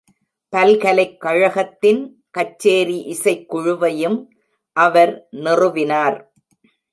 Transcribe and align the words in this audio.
பல்கலைக்கழகத்தின் 0.53 2.01
கச்சேரி 2.29 2.97
இசைக்குழுவையும் 3.11 4.17
அவர் 4.77 5.27
நிறுவினார். 5.31 6.17